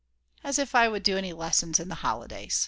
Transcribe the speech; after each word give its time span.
As 0.43 0.57
if 0.57 0.73
I 0.73 0.87
would 0.87 1.03
do 1.03 1.15
any 1.15 1.31
lessons 1.31 1.79
in 1.79 1.87
the 1.87 1.93
holidays. 2.01 2.59